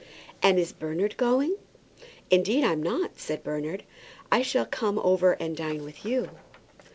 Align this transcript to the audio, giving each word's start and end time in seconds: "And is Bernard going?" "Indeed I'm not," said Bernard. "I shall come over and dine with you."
"And 0.41 0.57
is 0.57 0.71
Bernard 0.73 1.15
going?" 1.15 1.57
"Indeed 2.31 2.63
I'm 2.63 2.81
not," 2.81 3.19
said 3.19 3.43
Bernard. 3.43 3.83
"I 4.31 4.41
shall 4.41 4.65
come 4.65 4.97
over 4.97 5.33
and 5.33 5.55
dine 5.55 5.83
with 5.83 6.03
you." 6.03 6.27